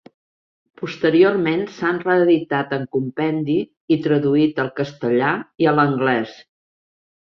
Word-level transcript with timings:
Posteriorment 0.81 1.59
s'han 1.75 1.99
reeditat 2.05 2.73
en 2.79 2.87
compendi, 2.97 3.57
i 3.97 3.99
traduït 4.07 4.63
al 4.65 4.73
castellà 4.81 5.31
i 5.65 5.69
a 5.73 5.75
l'anglès. 5.81 6.35